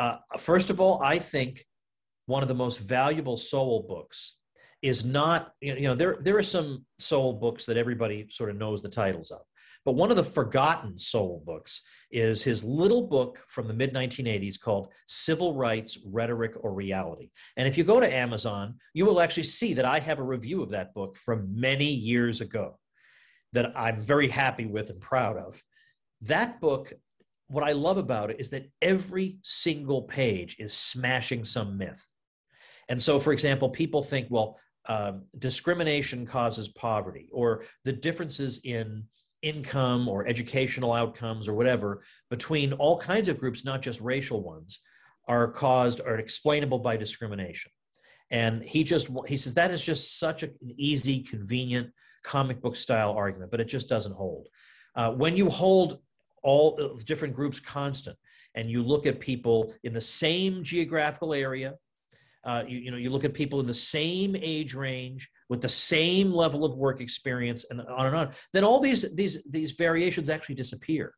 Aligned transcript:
Uh, 0.00 0.16
first 0.38 0.70
of 0.70 0.80
all, 0.80 1.02
I 1.02 1.18
think 1.18 1.62
one 2.24 2.42
of 2.42 2.48
the 2.48 2.54
most 2.54 2.78
valuable 2.78 3.36
Sowell 3.36 3.84
books 3.86 4.38
is 4.80 5.04
not, 5.04 5.52
you 5.60 5.82
know, 5.82 5.94
there, 5.94 6.16
there 6.22 6.38
are 6.38 6.42
some 6.42 6.86
Sowell 6.98 7.34
books 7.34 7.66
that 7.66 7.76
everybody 7.76 8.26
sort 8.30 8.48
of 8.48 8.56
knows 8.56 8.80
the 8.80 8.88
titles 8.88 9.30
of. 9.30 9.42
But 9.84 9.96
one 9.96 10.10
of 10.10 10.16
the 10.16 10.24
forgotten 10.24 10.98
Sowell 10.98 11.42
books 11.44 11.82
is 12.10 12.42
his 12.42 12.64
little 12.64 13.06
book 13.06 13.42
from 13.46 13.68
the 13.68 13.74
mid 13.74 13.92
1980s 13.92 14.58
called 14.58 14.90
Civil 15.06 15.54
Rights 15.54 15.98
Rhetoric 16.06 16.52
or 16.62 16.72
Reality. 16.72 17.28
And 17.58 17.68
if 17.68 17.76
you 17.76 17.84
go 17.84 18.00
to 18.00 18.14
Amazon, 18.14 18.76
you 18.94 19.04
will 19.04 19.20
actually 19.20 19.42
see 19.42 19.74
that 19.74 19.84
I 19.84 19.98
have 19.98 20.18
a 20.18 20.22
review 20.22 20.62
of 20.62 20.70
that 20.70 20.94
book 20.94 21.14
from 21.14 21.60
many 21.60 21.92
years 21.92 22.40
ago 22.40 22.78
that 23.52 23.72
I'm 23.76 24.00
very 24.00 24.28
happy 24.28 24.64
with 24.64 24.88
and 24.88 25.00
proud 25.00 25.36
of. 25.36 25.62
That 26.22 26.58
book, 26.58 26.94
what 27.50 27.64
I 27.64 27.72
love 27.72 27.98
about 27.98 28.30
it 28.30 28.38
is 28.38 28.50
that 28.50 28.70
every 28.80 29.38
single 29.42 30.02
page 30.02 30.56
is 30.60 30.72
smashing 30.72 31.44
some 31.44 31.76
myth. 31.76 32.04
And 32.88 33.02
so, 33.02 33.18
for 33.18 33.32
example, 33.32 33.68
people 33.68 34.04
think, 34.04 34.28
well, 34.30 34.58
um, 34.88 35.24
discrimination 35.36 36.26
causes 36.26 36.68
poverty, 36.68 37.28
or 37.32 37.64
the 37.84 37.92
differences 37.92 38.60
in 38.64 39.04
income 39.42 40.08
or 40.08 40.26
educational 40.26 40.92
outcomes 40.92 41.48
or 41.48 41.54
whatever 41.54 42.02
between 42.28 42.72
all 42.74 42.98
kinds 42.98 43.28
of 43.28 43.38
groups, 43.38 43.64
not 43.64 43.82
just 43.82 44.00
racial 44.00 44.42
ones, 44.42 44.80
are 45.26 45.50
caused 45.50 46.00
or 46.00 46.18
explainable 46.18 46.78
by 46.78 46.96
discrimination. 46.96 47.72
And 48.30 48.62
he 48.62 48.84
just 48.84 49.08
he 49.26 49.36
says 49.36 49.54
that 49.54 49.72
is 49.72 49.84
just 49.84 50.18
such 50.20 50.44
an 50.44 50.54
easy, 50.76 51.20
convenient 51.20 51.90
comic 52.22 52.62
book 52.62 52.76
style 52.76 53.12
argument, 53.12 53.50
but 53.50 53.60
it 53.60 53.66
just 53.66 53.88
doesn't 53.88 54.14
hold. 54.14 54.46
Uh, 54.94 55.10
when 55.10 55.36
you 55.36 55.50
hold 55.50 55.98
all 56.42 56.98
different 57.04 57.34
groups 57.34 57.60
constant 57.60 58.16
and 58.54 58.68
you 58.70 58.82
look 58.82 59.06
at 59.06 59.20
people 59.20 59.74
in 59.84 59.92
the 59.92 60.00
same 60.00 60.62
geographical 60.62 61.34
area, 61.34 61.74
uh, 62.44 62.64
you, 62.66 62.78
you 62.78 62.90
know, 62.90 62.96
you 62.96 63.10
look 63.10 63.24
at 63.24 63.34
people 63.34 63.60
in 63.60 63.66
the 63.66 63.74
same 63.74 64.34
age 64.36 64.74
range 64.74 65.28
with 65.48 65.60
the 65.60 65.68
same 65.68 66.32
level 66.32 66.64
of 66.64 66.74
work 66.76 67.00
experience 67.00 67.66
and 67.70 67.80
on 67.82 68.06
and 68.06 68.16
on, 68.16 68.30
then 68.52 68.64
all 68.64 68.80
these, 68.80 69.14
these, 69.14 69.42
these 69.50 69.72
variations 69.72 70.28
actually 70.30 70.54
disappear 70.54 71.14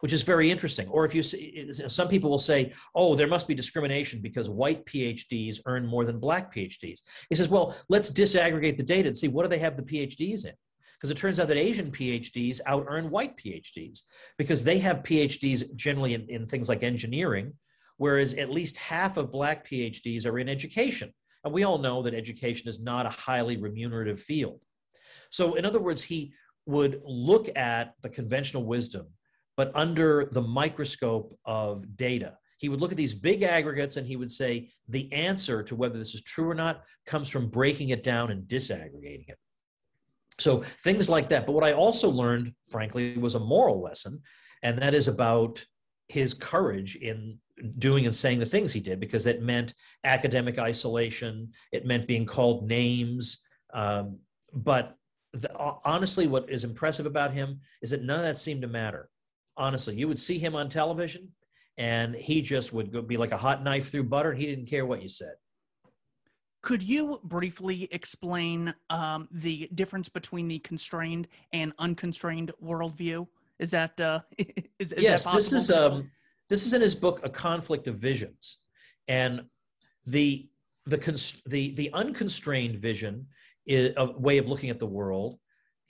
which 0.00 0.12
is 0.14 0.22
very 0.22 0.50
interesting. 0.50 0.88
Or 0.88 1.04
if 1.04 1.14
you 1.14 1.22
see, 1.22 1.70
some 1.72 2.08
people 2.08 2.30
will 2.30 2.38
say, 2.38 2.72
oh, 2.94 3.14
there 3.14 3.26
must 3.26 3.46
be 3.46 3.54
discrimination 3.54 4.20
because 4.20 4.50
white 4.50 4.84
PhDs 4.86 5.58
earn 5.66 5.86
more 5.86 6.04
than 6.04 6.18
black 6.18 6.54
PhDs. 6.54 7.02
He 7.28 7.34
says, 7.34 7.48
well, 7.48 7.76
let's 7.88 8.10
disaggregate 8.10 8.76
the 8.76 8.82
data 8.82 9.08
and 9.08 9.16
see 9.16 9.28
what 9.28 9.42
do 9.42 9.48
they 9.48 9.58
have 9.58 9.76
the 9.76 9.82
PhDs 9.82 10.46
in? 10.46 10.52
Because 11.00 11.10
it 11.10 11.16
turns 11.16 11.40
out 11.40 11.48
that 11.48 11.56
Asian 11.56 11.90
PhDs 11.90 12.60
out 12.66 12.84
earn 12.88 13.08
white 13.08 13.36
PhDs 13.38 14.02
because 14.36 14.62
they 14.62 14.78
have 14.78 14.98
PhDs 14.98 15.74
generally 15.74 16.12
in, 16.12 16.28
in 16.28 16.46
things 16.46 16.68
like 16.68 16.82
engineering, 16.82 17.54
whereas 17.96 18.34
at 18.34 18.50
least 18.50 18.76
half 18.76 19.16
of 19.16 19.32
black 19.32 19.66
PhDs 19.66 20.26
are 20.26 20.38
in 20.38 20.48
education. 20.48 21.10
And 21.42 21.54
we 21.54 21.64
all 21.64 21.78
know 21.78 22.02
that 22.02 22.12
education 22.12 22.68
is 22.68 22.80
not 22.80 23.06
a 23.06 23.10
highly 23.10 23.56
remunerative 23.56 24.20
field. 24.20 24.60
So, 25.30 25.54
in 25.54 25.64
other 25.64 25.80
words, 25.80 26.02
he 26.02 26.34
would 26.66 27.00
look 27.04 27.48
at 27.56 27.94
the 28.02 28.10
conventional 28.10 28.64
wisdom, 28.64 29.06
but 29.56 29.72
under 29.74 30.28
the 30.32 30.42
microscope 30.42 31.38
of 31.44 31.96
data. 31.96 32.36
He 32.58 32.68
would 32.68 32.80
look 32.80 32.90
at 32.90 32.98
these 32.98 33.14
big 33.14 33.42
aggregates 33.42 33.96
and 33.96 34.06
he 34.06 34.16
would 34.16 34.30
say 34.30 34.70
the 34.86 35.10
answer 35.14 35.62
to 35.62 35.74
whether 35.74 35.98
this 35.98 36.14
is 36.14 36.20
true 36.22 36.50
or 36.50 36.54
not 36.54 36.84
comes 37.06 37.30
from 37.30 37.48
breaking 37.48 37.88
it 37.88 38.04
down 38.04 38.30
and 38.30 38.46
disaggregating 38.46 39.30
it. 39.30 39.38
So, 40.40 40.62
things 40.62 41.08
like 41.08 41.28
that. 41.28 41.46
But 41.46 41.52
what 41.52 41.64
I 41.64 41.72
also 41.72 42.08
learned, 42.08 42.54
frankly, 42.70 43.16
was 43.18 43.34
a 43.34 43.40
moral 43.40 43.82
lesson, 43.82 44.22
and 44.62 44.78
that 44.78 44.94
is 44.94 45.08
about 45.08 45.64
his 46.08 46.34
courage 46.34 46.96
in 46.96 47.38
doing 47.78 48.04
and 48.04 48.14
saying 48.14 48.38
the 48.38 48.46
things 48.46 48.72
he 48.72 48.80
did 48.80 48.98
because 49.00 49.26
it 49.26 49.42
meant 49.42 49.74
academic 50.04 50.58
isolation 50.58 51.50
it 51.72 51.86
meant 51.86 52.06
being 52.06 52.26
called 52.26 52.68
names 52.68 53.42
um, 53.74 54.18
but 54.52 54.96
the, 55.34 55.50
honestly 55.84 56.26
what 56.26 56.48
is 56.50 56.64
impressive 56.64 57.06
about 57.06 57.32
him 57.32 57.60
is 57.82 57.90
that 57.90 58.02
none 58.02 58.18
of 58.18 58.24
that 58.24 58.38
seemed 58.38 58.62
to 58.62 58.68
matter 58.68 59.08
honestly 59.56 59.94
you 59.94 60.08
would 60.08 60.18
see 60.18 60.38
him 60.38 60.56
on 60.56 60.68
television 60.68 61.28
and 61.76 62.14
he 62.14 62.42
just 62.42 62.72
would 62.72 62.92
go, 62.92 63.02
be 63.02 63.16
like 63.16 63.32
a 63.32 63.36
hot 63.36 63.62
knife 63.62 63.90
through 63.90 64.04
butter 64.04 64.30
and 64.30 64.40
he 64.40 64.46
didn't 64.46 64.68
care 64.68 64.86
what 64.86 65.02
you 65.02 65.08
said 65.08 65.34
could 66.70 66.84
you 66.84 67.18
briefly 67.24 67.88
explain 67.90 68.72
um, 68.90 69.26
the 69.32 69.68
difference 69.74 70.08
between 70.08 70.46
the 70.46 70.60
constrained 70.60 71.26
and 71.52 71.72
unconstrained 71.80 72.52
worldview 72.62 73.26
is 73.58 73.72
that 73.72 74.00
uh, 74.00 74.20
is, 74.78 74.92
is 74.92 75.02
yes 75.02 75.24
that 75.24 75.34
this 75.34 75.52
is 75.52 75.68
um, 75.72 76.08
this 76.48 76.64
is 76.66 76.72
in 76.72 76.80
his 76.80 76.94
book, 76.94 77.18
A 77.24 77.28
Conflict 77.28 77.88
of 77.88 77.98
Visions. 77.98 78.58
And 79.08 79.46
the, 80.06 80.48
the, 80.86 80.98
the, 81.46 81.74
the 81.74 81.90
unconstrained 81.92 82.76
vision 82.76 83.26
is 83.66 83.92
a 83.96 84.12
way 84.12 84.38
of 84.38 84.48
looking 84.48 84.70
at 84.70 84.78
the 84.78 84.86
world 84.86 85.40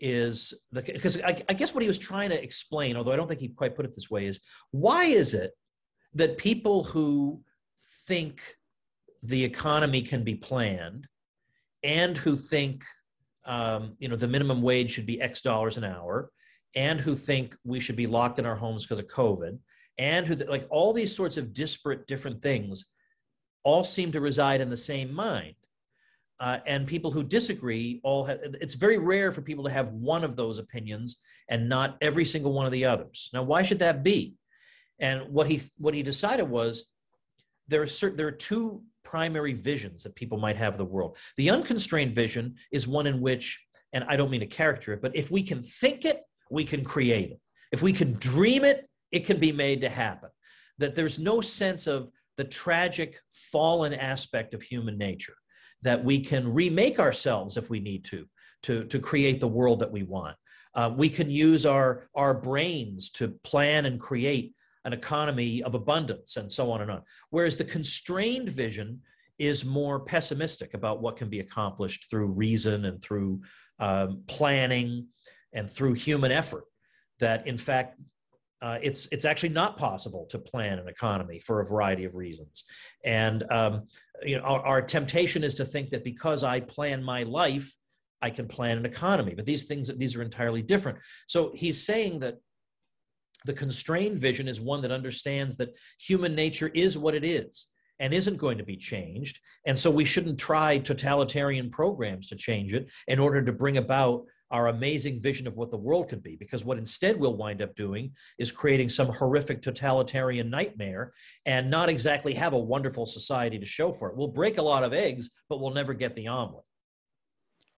is 0.01 0.55
because 0.73 1.21
I, 1.21 1.43
I, 1.47 1.53
guess 1.53 1.75
what 1.75 1.83
he 1.83 1.89
was 1.89 1.99
trying 1.99 2.31
to 2.31 2.43
explain, 2.43 2.97
although 2.97 3.13
I 3.13 3.17
don't 3.17 3.29
think 3.29 3.41
he 3.41 3.49
quite 3.49 3.77
put 3.77 3.85
it 3.85 3.95
this 3.95 4.11
way, 4.11 4.25
is 4.25 4.41
why 4.71 5.05
is 5.05 5.35
it 5.35 5.51
that 6.15 6.39
people 6.39 6.85
who 6.85 7.43
think 8.07 8.41
the 9.23 9.45
economy 9.45 10.03
can 10.03 10.25
be 10.25 10.35
planned 10.35 11.07
and 11.83 12.17
who 12.17 12.37
think 12.37 12.85
um, 13.47 13.97
you 13.99 14.09
know 14.09 14.17
the 14.17 14.29
minimum 14.29 14.63
wage 14.63 14.91
should 14.91 15.07
be 15.07 15.21
X 15.21 15.43
dollars 15.43 15.77
an 15.77 15.85
hour 15.85 16.31
and 16.77 17.01
who 17.01 17.17
think 17.17 17.57
we 17.65 17.81
should 17.81 17.97
be 17.97 18.07
locked 18.07 18.39
in 18.39 18.47
our 18.47 18.57
homes 18.57 18.85
because 18.85 18.99
of 18.99 19.09
COVID 19.09 19.59
and 19.99 20.27
who 20.27 20.35
like 20.35 20.67
all 20.71 20.93
these 20.93 21.15
sorts 21.15 21.37
of 21.37 21.53
disparate 21.53 22.07
different 22.07 22.41
things 22.41 22.87
all 23.63 23.85
seem 23.85 24.13
to 24.13 24.21
reside 24.21 24.61
in 24.61 24.71
the 24.71 24.77
same 24.77 25.13
mind. 25.13 25.55
Uh, 26.39 26.59
and 26.67 26.87
people 26.87 27.11
who 27.11 27.23
disagree 27.23 28.01
all 28.03 28.25
have 28.25 28.39
it's 28.43 28.75
very 28.75 28.97
rare 28.97 29.31
for 29.31 29.43
people 29.43 29.65
to 29.65 29.71
have 29.71 29.89
one 29.89 30.25
of 30.25 30.37
those 30.37 30.59
opinions 30.59 31.21
and 31.51 31.69
not 31.69 31.99
every 32.01 32.25
single 32.25 32.55
one 32.55 32.65
of 32.65 32.73
the 32.73 32.85
others. 32.85 33.29
Now 33.35 33.43
why 33.43 33.63
should 33.63 33.81
that 33.81 34.03
be? 34.03 34.37
And 34.99 35.29
what 35.29 35.49
he 35.49 35.61
what 35.77 35.95
he 35.95 36.03
decided 36.03 36.49
was 36.49 36.87
there 37.69 37.83
are 37.83 37.87
certain 37.87 38.17
there 38.17 38.29
are 38.29 38.33
two 38.33 38.83
primary 39.11 39.53
visions 39.53 40.03
that 40.03 40.15
people 40.15 40.39
might 40.39 40.57
have 40.57 40.75
of 40.75 40.79
the 40.79 40.85
world 40.85 41.17
the 41.37 41.51
unconstrained 41.51 42.15
vision 42.15 42.55
is 42.71 42.87
one 42.87 43.07
in 43.07 43.21
which 43.21 43.45
and 43.93 44.05
i 44.05 44.15
don't 44.17 44.31
mean 44.31 44.41
to 44.41 44.47
caricature 44.47 44.93
it 44.95 45.03
but 45.03 45.15
if 45.17 45.31
we 45.31 45.43
can 45.43 45.63
think 45.63 46.05
it 46.05 46.21
we 46.51 46.65
can 46.65 46.85
create 46.85 47.31
it 47.31 47.41
if 47.73 47.83
we 47.83 47.93
can 47.93 48.13
dream 48.15 48.65
it 48.65 48.87
it 49.13 49.27
can 49.27 49.39
be 49.39 49.53
made 49.53 49.81
to 49.81 49.89
happen. 49.89 50.31
That 50.79 50.95
there's 50.95 51.19
no 51.19 51.41
sense 51.41 51.87
of 51.87 52.11
the 52.37 52.45
tragic 52.45 53.21
fallen 53.31 53.93
aspect 53.93 54.55
of 54.55 54.63
human 54.63 54.97
nature, 54.97 55.35
that 55.83 56.03
we 56.03 56.21
can 56.21 56.53
remake 56.53 56.99
ourselves 56.99 57.57
if 57.57 57.69
we 57.69 57.81
need 57.81 58.05
to, 58.07 58.27
to, 58.65 58.85
to 58.85 58.99
create 58.99 59.41
the 59.41 59.49
world 59.49 59.81
that 59.81 59.93
we 59.93 60.05
want. 60.05 60.37
Uh, 60.75 60.91
we 60.97 61.09
can 61.09 61.29
use 61.29 61.67
our, 61.67 62.09
our 62.15 62.33
brains 62.33 63.11
to 63.11 63.29
plan 63.43 63.87
and 63.87 64.01
create 64.01 64.55
an 64.85 64.93
economy 64.93 65.63
of 65.63 65.75
abundance 65.75 66.37
and 66.37 66.51
so 66.51 66.71
on 66.71 66.81
and 66.81 66.91
on. 66.91 67.03
Whereas 67.31 67.57
the 67.57 67.65
constrained 67.65 68.49
vision 68.49 69.01
is 69.39 69.65
more 69.65 70.01
pessimistic 70.01 70.75
about 70.75 71.01
what 71.01 71.17
can 71.17 71.29
be 71.29 71.41
accomplished 71.41 72.09
through 72.11 72.27
reason 72.27 72.85
and 72.85 73.03
through 73.03 73.41
um, 73.79 74.23
planning 74.27 75.07
and 75.53 75.69
through 75.69 75.95
human 75.95 76.31
effort. 76.31 76.65
That 77.19 77.47
in 77.47 77.57
fact, 77.57 77.99
uh, 78.63 78.79
it's 78.83 79.09
it's 79.11 79.25
actually 79.25 79.49
not 79.51 79.79
possible 79.79 80.27
to 80.31 80.39
plan 80.39 80.79
an 80.79 80.89
economy 80.89 81.39
for 81.39 81.61
a 81.61 81.67
variety 81.67 82.05
of 82.05 82.15
reasons, 82.15 82.65
and 83.05 83.51
um, 83.51 83.89
you 84.23 84.37
know 84.37 84.43
our, 84.43 84.61
our, 84.61 84.83
temptation 84.83 85.43
is 85.43 85.55
to 85.55 85.65
think 85.65 85.89
that 85.91 86.05
because 86.05 86.45
I 86.45 86.61
plan 86.61 87.03
my 87.03 87.23
life, 87.23 87.75
I 88.21 88.29
can 88.29 88.47
plan 88.47 88.77
an 88.77 88.85
economy. 88.85 89.35
But 89.35 89.47
these 89.47 89.65
things 89.65 89.89
these 89.97 90.15
are 90.15 90.23
entirely 90.23 90.61
different. 90.61 90.99
So 91.27 91.53
he's 91.55 91.83
saying 91.83 92.19
that 92.21 92.37
the 93.45 93.53
constrained 93.53 94.19
vision 94.19 94.49
is 94.49 94.61
one 94.61 94.83
that 94.83 94.93
understands 94.93 95.57
that 95.57 95.77
human 95.99 96.35
nature 96.35 96.71
is 96.75 96.99
what 96.99 97.15
it 97.15 97.25
is 97.25 97.67
and 97.99 98.15
isn't 98.15 98.37
going 98.37 98.59
to 98.59 98.65
be 98.65 98.77
changed, 98.77 99.41
and 99.67 99.79
so 99.79 99.91
we 99.91 100.07
shouldn't 100.07 100.39
try 100.39 100.79
totalitarian 100.79 101.71
programs 101.71 102.29
to 102.29 102.37
change 102.37 102.73
it 102.73 102.91
in 103.09 103.19
order 103.19 103.43
to 103.43 103.53
bring 103.53 103.77
about 103.77 104.25
our 104.51 104.69
amazing 104.69 105.21
vision 105.21 105.47
of 105.47 105.57
what 105.57 105.71
the 105.71 105.77
world 105.77 106.09
can 106.09 106.19
be. 106.19 106.37
Because 106.37 106.65
what 106.65 106.79
instead 106.79 107.19
we'll 107.19 107.37
wind 107.37 107.63
up 107.63 107.77
doing 107.77 108.13
is 108.39 108.51
creating 108.51 108.89
some 108.89 109.09
horrific 109.09 109.63
totalitarian 109.63 110.51
nightmare 110.51 111.13
and 111.47 111.71
not 111.71 111.89
exactly 111.89 112.35
have 112.35 112.53
a 112.53 112.59
wonderful 112.59 113.07
society 113.07 113.59
to 113.59 113.67
show 113.67 113.93
for 113.93 114.09
it. 114.09 114.17
We'll 114.17 114.29
break 114.29 114.59
a 114.59 114.63
lot 114.63 114.83
of 114.83 114.93
eggs, 114.93 115.31
but 115.49 115.61
we'll 115.61 115.71
never 115.71 115.95
get 115.95 116.17
the 116.17 116.29
omelet. 116.29 116.65